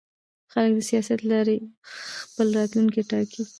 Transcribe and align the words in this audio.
خلک 0.51 0.71
د 0.77 0.79
سیاست 0.89 1.19
له 1.23 1.27
لارې 1.33 1.57
خپل 2.29 2.47
راتلونکی 2.59 3.01
ټاکي 3.11 3.43